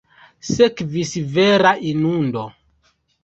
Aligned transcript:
Sekvis 0.51 1.11
vera 1.35 1.75
inundo. 1.91 2.47